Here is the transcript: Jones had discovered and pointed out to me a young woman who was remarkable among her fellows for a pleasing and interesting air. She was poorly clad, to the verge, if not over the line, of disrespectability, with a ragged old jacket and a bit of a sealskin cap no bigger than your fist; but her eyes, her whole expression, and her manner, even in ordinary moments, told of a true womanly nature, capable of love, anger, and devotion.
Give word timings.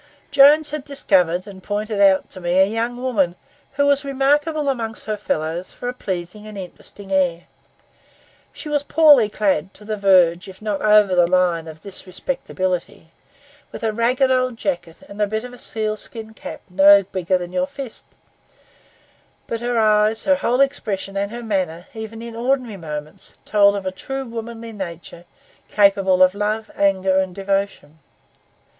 Jones 0.31 0.71
had 0.71 0.83
discovered 0.83 1.45
and 1.45 1.61
pointed 1.61 2.01
out 2.01 2.27
to 2.31 2.41
me 2.41 2.53
a 2.57 2.65
young 2.65 2.97
woman 2.97 3.35
who 3.73 3.85
was 3.85 4.03
remarkable 4.03 4.67
among 4.67 4.95
her 5.05 5.15
fellows 5.15 5.71
for 5.71 5.87
a 5.87 5.93
pleasing 5.93 6.47
and 6.47 6.57
interesting 6.57 7.11
air. 7.13 7.45
She 8.51 8.67
was 8.67 8.81
poorly 8.81 9.29
clad, 9.29 9.75
to 9.75 9.85
the 9.85 9.97
verge, 9.97 10.47
if 10.47 10.59
not 10.59 10.81
over 10.81 11.13
the 11.13 11.27
line, 11.27 11.67
of 11.67 11.81
disrespectability, 11.81 13.11
with 13.71 13.83
a 13.83 13.93
ragged 13.93 14.31
old 14.31 14.57
jacket 14.57 15.03
and 15.07 15.21
a 15.21 15.27
bit 15.27 15.43
of 15.43 15.53
a 15.53 15.59
sealskin 15.59 16.33
cap 16.33 16.61
no 16.67 17.03
bigger 17.03 17.37
than 17.37 17.53
your 17.53 17.67
fist; 17.67 18.05
but 19.45 19.61
her 19.61 19.77
eyes, 19.77 20.23
her 20.23 20.37
whole 20.37 20.61
expression, 20.61 21.15
and 21.15 21.29
her 21.31 21.43
manner, 21.43 21.85
even 21.93 22.23
in 22.23 22.35
ordinary 22.35 22.75
moments, 22.75 23.35
told 23.45 23.75
of 23.75 23.85
a 23.85 23.91
true 23.91 24.25
womanly 24.25 24.71
nature, 24.71 25.25
capable 25.67 26.23
of 26.23 26.33
love, 26.33 26.71
anger, 26.75 27.19
and 27.19 27.35
devotion. 27.35 27.99